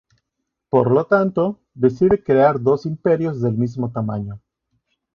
[0.71, 4.41] Por lo tanto, decide crear dos imperios del mismo tamaño.